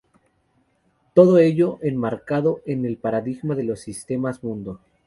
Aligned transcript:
Todo 1.13 1.37
ello 1.37 1.77
enmarcado 1.83 2.61
en 2.65 2.87
el 2.87 2.97
paradigma 2.97 3.53
de 3.53 3.65
los 3.65 3.81
sistemas-mundo. 3.81 4.79